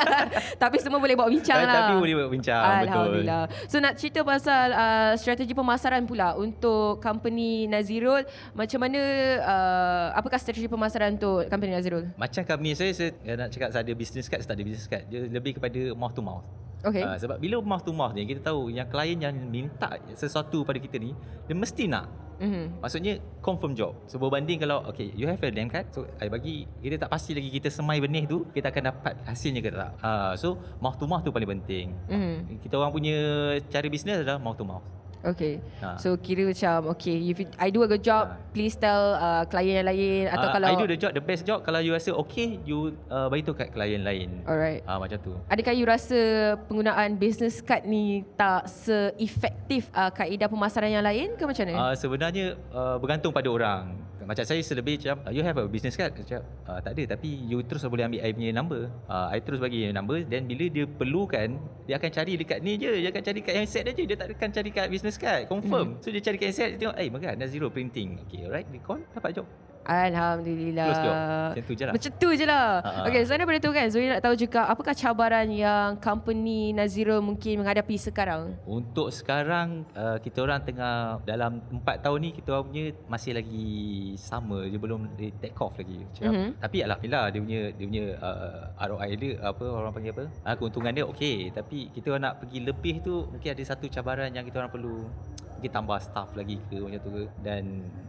Tapi 0.62 0.76
semua 0.78 0.95
boleh 1.00 1.16
buat 1.16 1.30
bincang 1.32 1.64
lah 1.64 1.74
Tapi 1.88 1.94
boleh 1.96 2.14
buat 2.20 2.30
bincang, 2.30 2.62
betul. 2.62 2.80
Alhamdulillah 2.86 3.42
So 3.66 3.76
nak 3.80 3.94
cerita 3.96 4.20
pasal 4.22 4.66
uh, 4.76 5.12
Strategi 5.16 5.52
pemasaran 5.56 6.04
pula 6.04 6.36
Untuk 6.36 7.00
company 7.00 7.64
Nazirul 7.64 8.28
Macam 8.52 8.78
mana 8.84 9.00
uh, 9.40 10.06
Apakah 10.18 10.36
strategi 10.36 10.68
pemasaran 10.68 11.16
untuk 11.16 11.48
company 11.48 11.72
Nazirul 11.72 12.12
Macam 12.20 12.44
kami 12.44 12.76
saya, 12.76 12.92
saya 12.92 13.10
nak 13.36 13.48
cakap 13.48 13.68
saya 13.72 13.86
ada 13.86 13.92
business 13.94 14.26
card, 14.26 14.40
saya 14.42 14.50
tak 14.50 14.58
ada 14.58 14.64
business 14.66 14.88
card. 14.90 15.04
Dia 15.06 15.20
lebih 15.30 15.52
kepada 15.56 15.80
mouth 15.94 16.14
to 16.14 16.22
mouth. 16.22 16.44
Okay 16.84 17.02
Uh, 17.06 17.16
sebab 17.16 17.36
bila 17.40 17.56
mouth 17.62 17.84
to 17.86 17.92
mouth 17.94 18.12
ni 18.12 18.26
kita 18.28 18.52
tahu 18.52 18.68
yang 18.68 18.86
klien 18.90 19.16
yang 19.16 19.34
minta 19.48 19.96
sesuatu 20.12 20.62
pada 20.66 20.76
kita 20.76 21.00
ni 21.00 21.16
dia 21.46 21.54
mesti 21.56 21.88
nak. 21.88 22.06
mm-hmm. 22.42 22.82
Maksudnya 22.82 23.14
confirm 23.40 23.72
job. 23.72 23.96
So 24.10 24.20
berbanding 24.20 24.60
kalau 24.60 24.84
okay 24.90 25.08
you 25.16 25.24
have 25.30 25.40
a 25.40 25.50
name 25.50 25.72
card 25.72 25.88
so 25.94 26.04
I 26.20 26.28
bagi 26.28 26.68
kita 26.82 27.06
tak 27.06 27.10
pasti 27.14 27.32
lagi 27.32 27.48
kita 27.48 27.72
semai 27.72 28.02
benih 28.02 28.28
tu 28.28 28.44
kita 28.52 28.68
akan 28.68 28.92
dapat 28.92 29.14
hasilnya 29.24 29.60
ke 29.64 29.70
tak. 29.72 29.92
Uh, 30.02 30.32
so 30.36 30.60
mouth 30.82 30.98
to 31.00 31.08
mouth 31.08 31.24
tu 31.24 31.32
paling 31.32 31.48
penting. 31.58 31.96
Mm-hmm. 32.12 32.60
Kita 32.60 32.74
orang 32.76 32.92
punya 32.92 33.16
cara 33.72 33.86
bisnes 33.88 34.20
adalah 34.20 34.38
mouth 34.42 34.58
to 34.58 34.66
mouth. 34.66 34.84
Okay 35.24 35.62
Ha. 35.80 35.96
So 35.96 36.16
kira 36.16 36.44
macam 36.44 36.92
Okay 36.96 37.16
if 37.28 37.36
it- 37.40 37.56
I 37.56 37.68
do 37.68 37.84
a 37.84 37.88
good 37.88 38.02
job 38.02 38.32
Ha. 38.32 38.36
Please 38.52 38.76
tell 38.76 39.16
uh, 39.16 39.44
Klien 39.46 39.84
yang 39.84 39.88
lain 39.88 40.32
Atau 40.32 40.48
Uh, 40.48 40.52
kalau 40.56 40.66
I 40.68 40.74
do 40.76 40.86
the 40.88 40.96
job 40.96 41.12
the 41.12 41.20
best 41.20 41.44
job 41.44 41.60
kalau 41.60 41.80
you 41.80 41.92
rasa 41.92 42.10
okay 42.16 42.56
you 42.64 42.96
uh, 43.08 43.28
bagi 43.28 43.44
tu 43.44 43.52
kat 43.52 43.68
klien 43.70 44.00
lain. 44.00 44.40
Alright 44.44 44.80
Ah 44.84 44.96
uh, 44.96 44.98
macam 44.98 45.18
tu. 45.20 45.32
Adakah 45.46 45.72
you 45.72 45.84
rasa 45.84 46.18
penggunaan 46.66 47.16
business 47.16 47.60
card 47.60 47.84
ni 47.84 48.24
tak 48.34 48.64
se-efektif 48.66 49.88
uh, 49.92 50.08
kaedah 50.08 50.48
pemasaran 50.48 50.90
yang 50.90 51.04
lain 51.04 51.36
ke 51.36 51.44
macam 51.44 51.64
mana? 51.68 51.76
Uh, 51.76 51.94
sebenarnya 51.94 52.46
uh, 52.72 52.96
bergantung 52.96 53.30
pada 53.30 53.48
orang. 53.48 53.92
Macam 54.26 54.42
saya 54.42 54.58
selebih 54.58 54.98
macam 54.98 55.16
you 55.30 55.42
have 55.46 55.54
a 55.54 55.64
business 55.70 55.94
card 55.94 56.10
macam 56.18 56.42
uh, 56.66 56.82
tak 56.82 56.98
ada 56.98 57.14
tapi 57.14 57.30
you 57.46 57.62
terus 57.62 57.86
boleh 57.86 58.10
ambil 58.10 58.20
I 58.26 58.34
punya 58.34 58.50
number. 58.50 58.90
Uh, 59.06 59.30
I 59.30 59.38
terus 59.38 59.62
bagi 59.62 59.86
number 59.94 60.26
then 60.26 60.50
bila 60.50 60.66
dia 60.66 60.84
perlukan 60.84 61.56
dia 61.86 61.94
akan 61.96 62.10
cari 62.10 62.34
dekat 62.34 62.58
ni 62.60 62.74
je. 62.74 62.92
Dia 63.06 63.14
akan 63.14 63.22
cari 63.22 63.40
kat 63.40 63.54
handset 63.54 63.82
dia 63.86 63.94
je. 63.94 64.04
Dia 64.04 64.16
tak 64.18 64.34
akan 64.34 64.50
cari 64.50 64.70
kat 64.74 64.86
business 64.90 65.16
card. 65.16 65.46
Confirm. 65.46 66.02
So 66.02 66.10
dia 66.10 66.18
cari 66.18 66.36
kat 66.42 66.46
handset 66.50 66.68
dia 66.74 66.78
tengok 66.82 66.96
eh 66.98 67.08
Megat 67.08 67.34
dah 67.38 67.48
zero 67.48 67.70
printing. 67.70 68.18
Okay 68.26 68.50
alright 68.50 68.66
dia 68.66 68.82
call 68.82 69.00
dapat 69.14 69.38
job. 69.38 69.46
Alhamdulillah. 69.86 70.86
Macam 71.54 71.62
tu 71.62 71.72
je 71.78 71.84
lah. 71.86 71.94
Macam 71.94 72.12
tu 72.18 72.28
je 72.34 72.44
lah. 72.44 72.68
Ha. 72.82 72.90
Okay, 73.06 73.22
so 73.22 73.38
boleh 73.38 73.62
tahu 73.62 73.72
kan, 73.72 73.86
Zoe 73.86 74.10
nak 74.10 74.20
tahu 74.20 74.34
juga 74.34 74.66
apakah 74.66 74.92
cabaran 74.92 75.46
yang 75.46 75.94
company 76.02 76.74
Naziro 76.74 77.22
mungkin 77.22 77.62
menghadapi 77.62 77.94
sekarang? 77.94 78.58
Untuk 78.66 79.14
sekarang 79.14 79.86
uh, 79.94 80.18
kita 80.18 80.42
orang 80.42 80.66
tengah 80.66 81.22
dalam 81.22 81.62
4 81.70 82.02
tahun 82.02 82.18
ni 82.18 82.30
kita 82.34 82.48
orang 82.50 82.66
punya 82.66 82.84
masih 83.06 83.32
lagi 83.38 83.66
sama 84.18 84.66
dia 84.66 84.78
belum 84.82 85.06
take 85.38 85.56
off 85.62 85.78
lagi. 85.78 86.02
Mhm. 86.18 86.58
Tapi 86.58 86.76
alhamdulillah 86.82 87.24
dia 87.30 87.40
punya 87.40 87.60
dia 87.70 87.84
punya 87.86 88.04
uh, 88.18 88.60
ROI 88.90 89.10
dia 89.14 89.30
apa 89.46 89.64
orang 89.70 89.92
panggil 89.94 90.12
apa? 90.12 90.24
Uh, 90.42 90.54
keuntungan 90.58 90.90
dia 90.90 91.04
okey 91.06 91.54
tapi 91.54 91.78
kita 91.94 92.18
nak 92.18 92.42
pergi 92.42 92.58
lebih 92.66 92.94
tu 93.06 93.30
mungkin 93.30 93.54
ada 93.54 93.62
satu 93.62 93.86
cabaran 93.86 94.34
yang 94.34 94.42
kita 94.42 94.58
orang 94.58 94.72
perlu 94.72 95.06
mungkin 95.56 95.72
tambah 95.72 95.98
staff 95.98 96.28
lagi 96.36 96.60
ke 96.68 96.76
macam 96.76 97.00
tu 97.00 97.10
ke. 97.10 97.24
Dan 97.40 97.62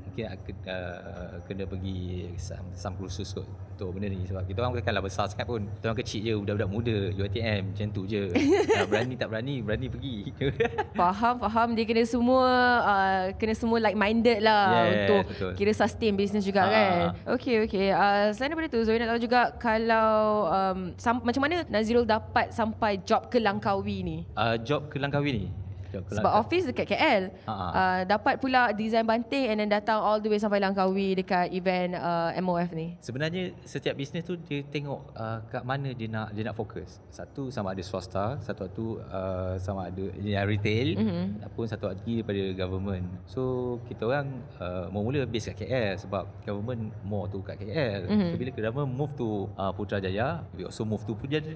mungkin 0.04 0.24
uh, 0.66 1.36
kena 1.46 1.64
pergi 1.64 2.32
some, 2.42 2.68
some 2.74 2.96
kursus 2.98 3.32
kot 3.32 3.48
untuk 3.78 3.94
benda 3.94 4.10
ni. 4.10 4.26
Sebab 4.26 4.50
kita 4.50 4.66
orang 4.66 4.74
bukanlah 4.74 5.04
besar 5.06 5.30
sangat 5.30 5.46
pun. 5.46 5.70
Kita 5.78 5.86
orang 5.94 6.00
kecil 6.02 6.20
je 6.26 6.34
budak-budak 6.42 6.70
muda 6.70 6.98
ATM 7.14 7.62
macam 7.74 7.88
tu 7.94 8.02
je. 8.10 8.24
Nah, 8.78 8.86
berani 8.86 9.18
tak 9.18 9.34
berani 9.34 9.56
berani 9.66 9.88
pergi. 9.90 10.16
Faham 11.00 11.42
faham. 11.42 11.74
Dia 11.74 11.86
kena 11.90 12.06
semua 12.06 12.46
uh, 12.86 13.24
kena 13.42 13.54
semua 13.58 13.78
like 13.82 13.98
minded 13.98 14.46
lah 14.46 14.66
yes, 14.70 14.94
untuk 14.94 15.24
betul. 15.34 15.52
kira 15.58 15.72
sustain 15.74 16.14
business 16.14 16.46
juga 16.46 16.62
ha. 16.62 16.70
kan. 16.70 16.94
okey 17.38 17.66
okey 17.66 17.90
uh, 17.90 18.30
selain 18.38 18.54
daripada 18.54 18.70
tu 18.70 18.86
Zoe 18.86 19.02
nak 19.02 19.10
tahu 19.18 19.22
juga 19.22 19.42
kalau 19.58 20.46
um, 20.46 20.80
sam- 21.02 21.26
macam 21.26 21.42
mana 21.42 21.66
Nazirul 21.66 22.06
dapat 22.06 22.54
sampai 22.54 23.02
job 23.02 23.34
ke 23.34 23.42
Langkawi 23.42 24.06
ni? 24.06 24.18
Uh, 24.38 24.62
job 24.62 24.86
ke 24.94 25.02
Langkawi 25.02 25.32
ni 25.34 25.46
sebab 25.92 26.32
office 26.44 26.70
dekat 26.70 26.86
KL. 26.90 27.24
Uh, 27.48 28.02
dapat 28.06 28.40
pula 28.40 28.72
design 28.76 29.06
banting 29.08 29.52
and 29.52 29.58
then 29.64 29.70
datang 29.70 30.00
all 30.00 30.20
the 30.20 30.30
way 30.30 30.40
sampai 30.40 30.60
Langkawi 30.60 31.18
dekat 31.18 31.52
event 31.54 31.96
uh, 31.98 32.32
MOF 32.44 32.72
ni. 32.74 32.98
Sebenarnya 33.02 33.54
setiap 33.64 33.96
bisnes 33.98 34.24
tu 34.26 34.36
dia 34.38 34.64
tengok 34.68 35.14
uh, 35.16 35.40
kat 35.48 35.64
mana 35.64 35.92
dia 35.94 36.08
nak 36.10 36.34
dia 36.36 36.44
nak 36.48 36.56
fokus. 36.58 37.00
Satu 37.10 37.50
sama 37.50 37.74
ada 37.74 37.84
swasta, 37.84 38.38
satu 38.44 38.68
tu 38.72 38.86
uh, 39.00 39.56
sama 39.58 39.90
ada 39.90 40.04
yang 40.20 40.48
retail 40.48 41.00
mm-hmm. 41.00 41.26
ataupun 41.46 41.66
satu 41.68 41.86
lagi 41.92 42.22
daripada 42.22 42.44
government. 42.56 43.06
So 43.30 43.42
kita 43.88 44.08
orang 44.08 44.28
uh, 44.60 44.88
mula 44.92 45.24
base 45.24 45.54
kat 45.54 45.68
KL 45.68 45.96
sebab 45.98 46.24
government 46.44 46.92
more 47.08 47.28
tu 47.32 47.40
kat 47.42 47.58
KL. 47.62 48.08
Mm-hmm. 48.08 48.30
So 48.32 48.36
bila 48.36 48.50
government 48.52 48.92
move 48.98 49.14
to 49.16 49.30
uh, 49.56 49.72
Putrajaya, 49.72 50.44
we 50.58 50.68
also 50.68 50.84
move 50.84 51.04
to 51.08 51.14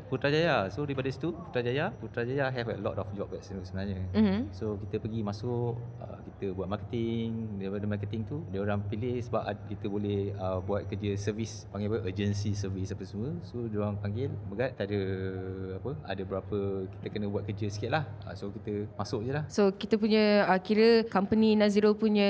Putrajaya. 0.07 0.71
So 0.71 0.87
daripada 0.87 1.09
situ 1.11 1.33
Putrajaya, 1.33 1.91
Putrajaya 1.99 2.47
have 2.49 2.69
a 2.71 2.77
lot 2.79 2.95
of 2.97 3.07
job 3.17 3.27
kat 3.31 3.43
sini 3.43 3.61
sebenarnya. 3.65 3.99
Mm-hmm. 4.13 4.20
Mm-hmm. 4.21 4.41
So 4.53 4.77
kita 4.85 5.01
pergi 5.01 5.19
masuk 5.25 5.81
uh, 5.97 6.19
kita 6.37 6.53
buat 6.53 6.69
marketing 6.69 7.57
daripada 7.57 7.85
marketing 7.89 8.21
tu 8.29 8.45
dia 8.53 8.61
orang 8.61 8.85
pilih 8.85 9.17
sebab 9.17 9.49
kita 9.65 9.85
boleh 9.89 10.33
uh, 10.37 10.61
buat 10.61 10.85
kerja 10.85 11.17
servis 11.17 11.65
panggil 11.73 11.89
apa 11.89 11.99
agency 12.05 12.53
service 12.53 12.93
apa 12.93 13.03
semua. 13.05 13.33
So 13.41 13.65
dia 13.65 13.81
orang 13.81 13.97
panggil 13.97 14.29
berat 14.53 14.77
ada 14.77 15.01
apa 15.81 15.91
ada 16.05 16.21
berapa 16.21 16.57
kita 16.97 17.07
kena 17.09 17.25
buat 17.33 17.43
kerja 17.49 17.65
sikit 17.73 17.89
lah. 17.89 18.03
Uh, 18.29 18.33
so 18.37 18.53
kita 18.53 18.85
masuk 18.93 19.25
je 19.25 19.31
lah. 19.33 19.43
So 19.49 19.73
kita 19.73 19.97
punya 19.97 20.45
uh, 20.45 20.59
kira 20.61 21.01
company 21.09 21.57
Naziro 21.57 21.97
punya 21.97 22.29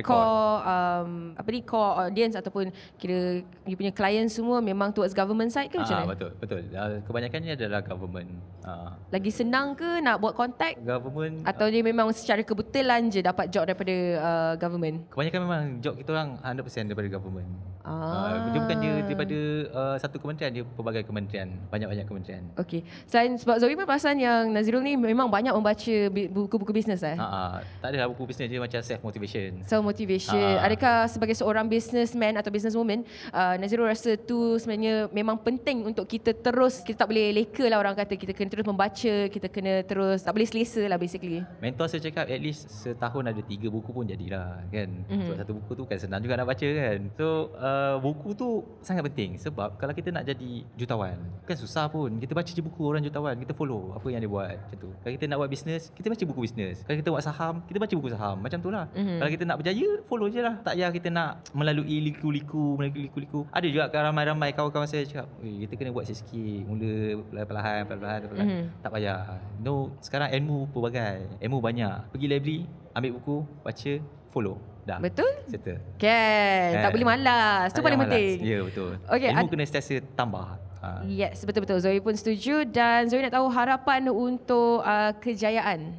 core 0.00 0.56
um, 0.64 1.36
apa 1.36 1.48
ni 1.52 1.60
core 1.60 2.08
audience 2.08 2.34
ataupun 2.40 2.72
kira 2.96 3.44
you 3.68 3.76
punya 3.76 3.92
client 3.92 4.32
semua 4.32 4.64
memang 4.64 4.88
towards 4.96 5.12
government 5.12 5.52
side 5.52 5.68
ke 5.68 5.76
macam 5.76 6.08
mana? 6.08 6.12
Betul 6.16 6.30
betul. 6.40 6.60
Uh, 6.72 7.00
kebanyakannya 7.04 7.52
adalah 7.52 7.80
government. 7.84 8.30
Uh. 8.64 8.96
Lagi 9.12 9.28
senang 9.28 9.76
ke 9.76 10.00
nak 10.00 10.20
buat 10.24 10.32
contact 10.32 10.80
government 10.96 11.34
atau 11.44 11.66
dia 11.68 11.82
memang 11.82 12.08
secara 12.14 12.40
kebetulan 12.46 13.10
je 13.10 13.20
dapat 13.20 13.50
job 13.50 13.66
daripada 13.66 13.94
uh, 14.20 14.52
government? 14.56 15.04
kebanyakan 15.10 15.40
memang 15.44 15.62
job 15.82 15.94
kita 15.98 16.10
orang 16.14 16.30
100% 16.40 16.88
daripada 16.90 17.08
government. 17.10 17.50
Ah. 17.84 18.48
uh, 18.48 18.48
dia 18.48 18.60
bukan 18.64 18.78
dia 18.80 18.92
daripada 19.04 19.38
uh, 19.76 19.96
satu 20.00 20.16
kementerian 20.16 20.52
dia 20.56 20.64
pelbagai 20.64 21.04
kementerian 21.04 21.52
banyak-banyak 21.68 22.06
kementerian. 22.08 22.44
Okey. 22.56 22.80
Selain 23.04 23.36
sebab 23.36 23.60
Zoe 23.60 23.76
pun 23.76 23.84
perasan 23.84 24.16
yang 24.16 24.48
Nazirul 24.48 24.80
ni 24.80 24.96
memang 24.96 25.28
banyak 25.28 25.52
membaca 25.52 25.94
buku-buku 26.32 26.72
bisnes 26.72 27.04
eh? 27.04 27.16
Uh, 27.16 27.24
uh, 27.24 27.52
tak 27.84 27.92
adalah 27.92 28.08
buku 28.08 28.24
bisnes 28.24 28.48
dia 28.48 28.60
macam 28.60 28.80
self 28.80 29.00
motivation 29.04 29.50
self 29.68 29.84
motivation 29.84 30.40
uh, 30.40 30.64
adakah 30.64 31.10
sebagai 31.10 31.36
seorang 31.36 31.68
businessman 31.68 32.40
atau 32.40 32.48
businesswoman 32.48 33.04
uh, 33.32 33.54
Nazirul 33.60 33.88
rasa 33.88 34.16
tu 34.16 34.56
sebenarnya 34.56 35.12
memang 35.12 35.36
penting 35.40 35.84
untuk 35.84 36.08
kita 36.08 36.32
terus 36.32 36.80
kita 36.80 37.04
tak 37.04 37.12
boleh 37.12 37.32
leka 37.32 37.64
lah 37.68 37.80
orang 37.80 37.96
kata 37.96 38.16
kita 38.16 38.32
kena 38.32 38.48
terus 38.48 38.66
membaca 38.66 39.14
kita 39.28 39.46
kena 39.52 39.84
terus 39.84 40.24
tak 40.24 40.32
boleh 40.32 40.48
selesa 40.48 40.83
lah 40.88 40.98
basically. 40.98 41.40
Mentor 41.60 41.86
saya 41.90 42.00
cakap 42.04 42.28
at 42.28 42.40
least 42.40 42.68
setahun 42.70 43.24
ada 43.30 43.40
tiga 43.44 43.68
buku 43.68 43.90
pun 43.90 44.04
jadilah 44.04 44.62
kan. 44.68 44.88
Mm-hmm. 45.06 45.20
Sebab 45.24 45.36
satu 45.40 45.52
buku 45.58 45.72
tu 45.78 45.84
kan 45.88 45.98
senang 46.00 46.20
juga 46.20 46.38
nak 46.38 46.48
baca 46.48 46.68
kan. 46.68 46.98
So 47.16 47.54
uh, 47.56 47.96
buku 48.00 48.36
tu 48.36 48.64
sangat 48.84 49.06
penting 49.12 49.36
sebab 49.40 49.76
kalau 49.80 49.92
kita 49.96 50.12
nak 50.14 50.24
jadi 50.28 50.66
jutawan 50.76 51.16
kan 51.44 51.56
susah 51.56 51.88
pun. 51.88 52.16
Kita 52.20 52.32
baca 52.32 52.48
je 52.48 52.62
buku 52.64 52.82
orang 52.84 53.02
jutawan, 53.04 53.36
kita 53.36 53.52
follow 53.52 53.92
apa 53.92 54.06
yang 54.08 54.20
dia 54.24 54.30
buat 54.30 54.48
macam 54.48 54.78
tu. 54.80 54.90
Kalau 55.04 55.12
kita 55.12 55.24
nak 55.28 55.36
buat 55.42 55.50
bisnes, 55.50 55.92
kita 55.92 56.06
baca 56.08 56.24
buku 56.24 56.40
bisnes. 56.48 56.76
Kalau 56.86 56.96
kita 56.96 57.08
buat 57.12 57.24
saham, 57.24 57.54
kita 57.68 57.78
baca 57.80 57.94
buku 57.94 58.10
saham. 58.12 58.36
Macam 58.40 58.58
tu 58.64 58.70
lah. 58.72 58.88
Mm-hmm. 58.96 59.18
Kalau 59.20 59.30
kita 59.30 59.44
nak 59.44 59.56
berjaya, 59.60 59.88
follow 60.08 60.28
je 60.32 60.40
lah. 60.40 60.54
Tak 60.64 60.74
payah 60.76 60.90
kita 60.90 61.08
nak 61.12 61.30
melalui 61.52 62.00
liku-liku, 62.00 62.80
melalui 62.80 63.10
liku-liku. 63.10 63.44
Ada 63.52 63.66
juga 63.68 63.84
kan 63.92 64.08
ramai-ramai 64.08 64.56
kawan-kawan 64.56 64.88
saya 64.88 65.04
cakap, 65.04 65.28
kita 65.42 65.72
kena 65.76 65.90
buat 65.92 66.08
sikit-sikit. 66.08 66.60
Mula 66.64 67.42
perlahan-lahan. 67.44 68.20
Mm-hmm. 68.32 68.62
Tak 68.80 68.90
payah. 68.90 69.20
No, 69.60 69.92
sekarang 70.00 70.32
ilmu 70.32 70.68
pelbagai. 70.74 71.22
Ilmu 71.38 71.62
banyak. 71.62 72.10
Pergi 72.10 72.26
library, 72.26 72.58
ambil 72.90 73.10
buku, 73.22 73.36
baca, 73.62 73.92
follow. 74.34 74.58
Dah. 74.84 75.00
Betul? 75.00 75.30
Settle. 75.48 75.80
Okay. 75.96 76.76
Tak 76.76 76.90
eh. 76.90 76.92
boleh 76.92 77.06
malas. 77.08 77.72
Itu 77.72 77.80
paling 77.80 78.00
penting. 78.04 78.36
Ya, 78.44 78.60
betul. 78.60 79.00
Okay, 79.08 79.32
ilmu 79.32 79.48
ad- 79.48 79.52
kena 79.54 79.64
sentiasa 79.64 79.94
tambah. 80.12 80.60
Ha. 80.84 80.88
Yes, 81.08 81.40
betul-betul. 81.40 81.80
Zoe 81.80 81.96
pun 82.04 82.12
setuju. 82.12 82.68
Dan 82.68 83.08
Zoe 83.08 83.24
nak 83.24 83.32
tahu 83.32 83.48
harapan 83.48 84.12
untuk 84.12 84.84
uh, 84.84 85.16
kejayaan 85.16 85.96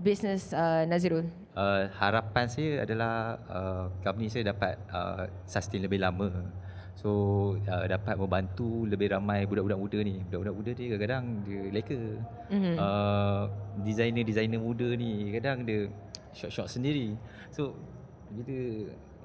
bisnes 0.00 0.56
uh, 0.56 0.88
Nazirul. 0.88 1.28
Uh, 1.52 1.90
harapan 2.00 2.48
saya 2.48 2.88
adalah 2.88 3.36
uh, 3.50 3.84
company 4.00 4.32
saya 4.32 4.56
dapat 4.56 4.80
uh, 4.88 5.28
sustain 5.44 5.84
lebih 5.84 6.00
lama. 6.00 6.32
So 6.98 7.10
uh, 7.62 7.86
dapat 7.86 8.18
membantu 8.18 8.82
lebih 8.82 9.14
ramai 9.14 9.46
budak-budak 9.46 9.78
muda 9.78 9.98
ni. 10.02 10.18
Budak-budak 10.26 10.54
muda 10.58 10.70
ni 10.74 10.84
kadang-kadang 10.90 11.24
dia 11.46 11.62
leka. 11.70 12.00
Mm-hmm. 12.50 12.74
Uh, 12.74 13.42
designer-designer 13.86 14.58
muda 14.58 14.88
ni 14.98 15.30
kadang 15.30 15.62
dia 15.62 15.86
shot-shot 16.34 16.66
sendiri. 16.66 17.14
So 17.54 17.78
kita 18.34 18.56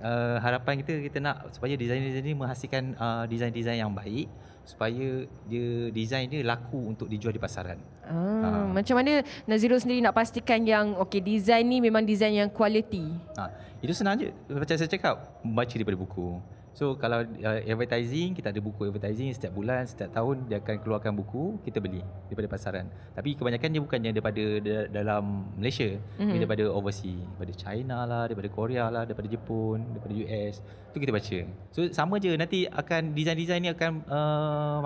uh, 0.06 0.38
harapan 0.38 0.86
kita 0.86 1.02
kita 1.02 1.18
nak 1.18 1.50
supaya 1.50 1.74
designer-designer 1.74 2.30
ni 2.30 2.38
menghasilkan 2.38 2.84
uh, 2.94 3.26
design-design 3.26 3.82
yang 3.82 3.90
baik 3.90 4.30
supaya 4.64 5.28
dia 5.50 5.92
design 5.92 6.32
dia 6.32 6.46
laku 6.46 6.94
untuk 6.94 7.10
dijual 7.10 7.36
di 7.36 7.42
pasaran. 7.42 7.76
Ah, 8.06 8.64
uh. 8.64 8.66
Macam 8.72 8.96
mana 8.96 9.20
Nazirul 9.44 9.82
sendiri 9.82 10.00
nak 10.00 10.16
pastikan 10.16 10.64
yang 10.64 10.96
okey 11.04 11.20
design 11.20 11.68
ni 11.68 11.84
memang 11.84 12.06
design 12.08 12.38
yang 12.38 12.50
quality? 12.54 13.12
Ah, 13.36 13.48
uh, 13.48 13.50
itu 13.84 13.92
senang 13.92 14.16
je. 14.16 14.32
Macam 14.48 14.76
saya 14.78 14.88
cakap, 14.88 15.16
baca 15.44 15.74
daripada 15.74 16.00
buku. 16.00 16.40
So 16.74 16.98
kalau 16.98 17.22
uh, 17.22 17.60
advertising 17.70 18.34
kita 18.34 18.50
ada 18.50 18.58
buku 18.58 18.90
advertising 18.90 19.30
setiap 19.30 19.54
bulan 19.54 19.86
setiap 19.86 20.10
tahun 20.10 20.50
dia 20.50 20.58
akan 20.58 20.76
keluarkan 20.82 21.14
buku 21.14 21.62
kita 21.62 21.78
beli 21.78 22.02
daripada 22.28 22.50
pasaran. 22.50 22.90
Tapi 23.14 23.38
kebanyakan 23.38 23.70
dia 23.70 23.82
bukannya 23.82 24.10
daripada 24.10 24.44
dalam 24.90 25.54
Malaysia, 25.54 25.94
mm-hmm. 26.18 26.34
daripada 26.42 26.64
overseas, 26.74 27.22
daripada 27.22 27.54
China 27.54 27.98
lah, 28.10 28.24
daripada 28.26 28.50
Korea 28.50 28.90
lah, 28.90 29.06
daripada 29.06 29.30
Jepun, 29.30 29.86
daripada 29.94 30.14
US. 30.18 30.56
Tu 30.94 30.98
kita 30.98 31.14
baca. 31.14 31.40
So 31.70 31.80
sama 31.94 32.18
je 32.18 32.34
nanti 32.34 32.66
akan 32.66 33.14
design-design 33.14 33.62
ni 33.62 33.70
akan 33.70 33.92
uh, 34.10 34.78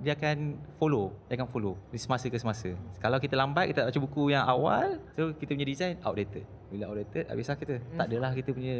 dia 0.00 0.12
akan 0.12 0.58
follow 0.76 1.12
dia 1.28 1.40
akan 1.40 1.48
follow 1.48 1.74
di 1.88 1.98
semasa 1.98 2.26
ke 2.28 2.36
semasa. 2.36 2.72
Kalau 3.00 3.18
kita 3.20 3.34
lambat 3.38 3.72
kita 3.72 3.88
baca 3.88 4.00
buku 4.00 4.34
yang 4.34 4.44
awal 4.44 5.00
so 5.16 5.32
kita 5.36 5.56
punya 5.56 5.66
design 5.66 5.94
outdated. 6.04 6.44
Bila 6.66 6.90
outdated 6.90 7.24
habis 7.30 7.46
lah 7.46 7.56
kita. 7.56 7.74
Hmm. 7.78 7.98
tak 7.98 8.06
adalah 8.10 8.30
kita 8.34 8.50
punya 8.52 8.76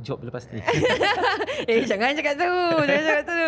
job 0.00 0.18
lepas 0.24 0.46
ni. 0.50 0.60
Eh 1.68 1.84
jangan 1.84 2.16
cakap 2.16 2.34
tu 2.40 2.52
jangan 2.88 3.04
cakap 3.04 3.24
tu. 3.28 3.44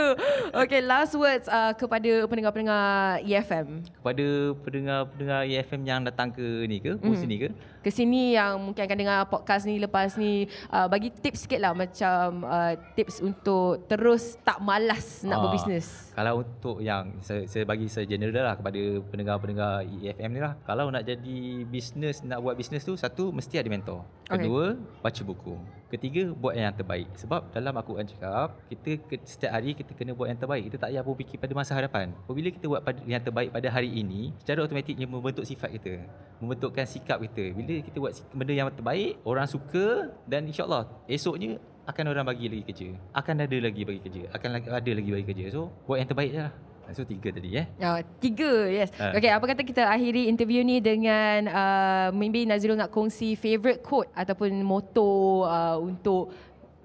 Okay 0.52 0.80
last 0.84 1.16
words 1.16 1.46
uh, 1.48 1.72
kepada 1.72 2.28
pendengar-pendengar 2.28 3.24
EFM 3.24 3.80
kepada 3.88 4.26
pendengar-pendengar 4.60 5.40
EFM 5.48 5.82
yang 5.86 6.00
datang 6.04 6.28
ke 6.28 6.68
ni 6.68 6.82
ke 6.82 6.98
hmm. 6.98 7.16
sini 7.16 7.36
ke. 7.38 7.48
Ke 7.82 7.90
sini 7.90 8.38
yang 8.38 8.62
mungkin 8.62 8.82
akan 8.84 8.98
dengar 8.98 9.18
podcast 9.26 9.66
ni 9.66 9.80
lepas 9.80 10.14
ni 10.14 10.46
uh, 10.70 10.86
bagi 10.86 11.10
tips 11.10 11.46
sikit 11.48 11.58
lah 11.58 11.72
macam 11.74 12.46
uh, 12.46 12.78
tips 12.94 13.18
untuk 13.22 13.86
terus 13.90 14.38
tak 14.42 14.58
malas 14.62 15.22
nak 15.22 15.38
uh, 15.38 15.42
berbisnes. 15.48 16.12
kalau 16.12 16.44
untuk 16.44 16.81
yang 16.82 17.22
saya, 17.22 17.46
saya 17.46 17.62
bagi 17.62 17.86
saya 17.86 18.04
general 18.04 18.52
lah 18.52 18.54
kepada 18.58 18.80
pendengar-pendengar 19.08 19.86
EFM 19.86 20.30
ni 20.34 20.40
lah 20.42 20.58
kalau 20.66 20.90
nak 20.90 21.06
jadi 21.06 21.62
bisnes 21.64 22.26
nak 22.26 22.42
buat 22.42 22.58
bisnes 22.58 22.82
tu 22.82 22.98
satu 22.98 23.30
mesti 23.30 23.62
ada 23.62 23.70
mentor. 23.70 24.02
Kedua, 24.32 24.72
okay. 24.72 25.00
baca 25.04 25.22
buku. 25.28 25.54
Ketiga, 25.92 26.32
buat 26.32 26.56
yang 26.56 26.72
terbaik. 26.72 27.04
Sebab 27.20 27.52
dalam 27.52 27.76
aku 27.76 28.00
akan 28.00 28.08
cakap, 28.08 28.48
kita 28.72 28.90
setiap 29.28 29.52
hari 29.52 29.76
kita 29.76 29.92
kena 29.92 30.16
buat 30.16 30.32
yang 30.32 30.40
terbaik. 30.40 30.72
Kita 30.72 30.80
tak 30.80 30.88
payah 30.88 31.04
berfikir 31.04 31.36
pada 31.36 31.52
masa 31.52 31.76
hadapan. 31.76 32.16
Apabila 32.24 32.48
kita 32.48 32.64
buat 32.64 32.80
yang 33.04 33.20
terbaik 33.20 33.52
pada 33.52 33.68
hari 33.68 33.92
ini, 33.92 34.32
secara 34.40 34.64
automatiknya 34.64 35.04
membentuk 35.04 35.44
sifat 35.44 35.68
kita. 35.76 36.00
Membentukkan 36.40 36.88
sikap 36.88 37.20
kita. 37.20 37.52
Bila 37.52 37.74
kita 37.84 37.96
buat 38.00 38.12
benda 38.32 38.52
yang 38.56 38.72
terbaik, 38.72 39.20
orang 39.28 39.44
suka 39.44 40.08
dan 40.24 40.48
insyaAllah 40.48 40.88
esoknya 41.04 41.60
akan 41.84 42.04
orang 42.14 42.24
bagi 42.24 42.46
lagi 42.48 42.64
kerja. 42.64 42.88
Akan 43.12 43.36
ada 43.42 43.56
lagi 43.58 43.82
bagi 43.84 44.00
kerja. 44.00 44.22
Akan 44.32 44.48
ada 44.54 44.90
lagi 44.96 45.10
bagi 45.12 45.26
kerja. 45.28 45.44
So, 45.52 45.68
buat 45.84 46.00
yang 46.00 46.08
terbaik 46.08 46.30
je 46.32 46.40
lah. 46.40 46.54
So 46.92 47.08
tiga 47.08 47.28
tadi 47.32 47.56
eh. 47.56 47.66
Oh, 47.80 47.98
tiga 48.20 48.68
yes. 48.68 48.92
Uh. 49.00 49.16
Okay 49.16 49.32
apa 49.32 49.44
kata 49.48 49.62
kita 49.64 49.82
akhiri 49.88 50.28
interview 50.28 50.60
ni 50.60 50.78
dengan 50.78 51.48
uh, 51.48 52.08
maybe 52.12 52.44
Nazirul 52.44 52.76
nak 52.76 52.92
kongsi 52.92 53.34
favourite 53.34 53.80
quote 53.80 54.12
ataupun 54.12 54.60
motto 54.60 55.44
uh, 55.48 55.80
untuk 55.80 56.32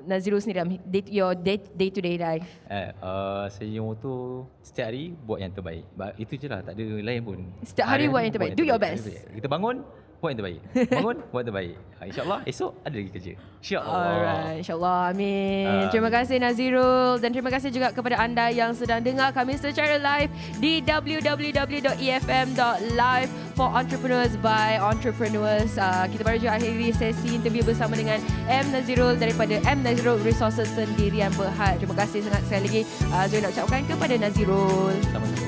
Nazirul 0.07 0.39
sendiri 0.39 0.63
dalam 0.63 0.71
day, 0.87 1.03
your 1.11 1.35
day, 1.35 1.59
day 1.75 1.91
to 1.91 1.99
day 1.99 2.15
life. 2.15 2.47
Eh, 2.71 2.95
uh, 3.03 3.51
saya 3.51 3.83
motto 3.83 4.47
setiap 4.63 4.87
hari 4.87 5.11
buat 5.11 5.43
yang 5.43 5.51
terbaik. 5.51 5.83
Itu 6.15 6.39
je 6.39 6.47
lah 6.47 6.63
tak 6.63 6.79
ada 6.79 6.85
lain 7.03 7.19
pun. 7.27 7.43
Setiap 7.67 7.91
hari, 7.91 8.07
hari 8.07 8.13
buat 8.15 8.21
yang 8.23 8.33
terbaik. 8.33 8.51
Buat 8.55 8.63
yang 8.63 8.71
Do 8.71 8.79
terbaik. 8.79 9.03
your 9.03 9.19
best. 9.19 9.35
Kita 9.35 9.47
bangun 9.51 9.75
buat 10.17 10.33
yang 10.33 10.39
terbaik. 10.41 10.59
Bangun, 10.97 11.17
buat 11.29 11.41
yang 11.45 11.49
terbaik. 11.53 11.75
Ha, 11.97 12.05
InsyaAllah 12.09 12.39
esok 12.45 12.71
ada 12.85 12.93
lagi 12.93 13.09
kerja. 13.09 13.33
InsyaAllah. 13.61 14.05
Alright, 14.13 14.61
insyaAllah. 14.61 15.13
Amin. 15.13 15.65
Amin. 15.65 15.89
Terima 15.93 16.09
kasih 16.13 16.37
Nazirul 16.41 17.17
dan 17.21 17.29
terima 17.33 17.49
kasih 17.53 17.69
juga 17.73 17.89
kepada 17.93 18.21
anda 18.21 18.49
yang 18.53 18.73
sedang 18.73 19.01
dengar 19.01 19.33
kami 19.33 19.57
secara 19.57 19.97
live 19.97 20.29
di 20.61 20.81
www.efm.live 20.85 21.49
for 23.57 23.69
entrepreneurs 23.73 24.33
by 24.41 24.77
entrepreneurs. 24.77 25.77
Uh, 25.77 26.05
kita 26.09 26.21
baru 26.21 26.37
juga 26.37 26.53
akhiri 26.57 26.93
sesi 26.93 27.33
interview 27.33 27.65
bersama 27.65 27.97
dengan 27.97 28.21
M 28.45 28.65
Nazirul 28.73 29.17
daripada 29.17 29.57
M 29.65 29.81
Nazirul 29.81 30.21
Resources 30.21 30.69
Sendirian 30.73 31.33
Berhad. 31.33 31.77
Terima 31.81 31.97
kasih 31.97 32.25
sangat 32.25 32.45
sekali 32.45 32.61
lagi 32.69 32.81
uh, 33.13 33.25
Zoe 33.29 33.41
nak 33.41 33.53
ucapkan 33.53 33.81
kepada 33.85 34.13
Nazirul. 34.17 34.93
Sama-sama. 35.13 35.46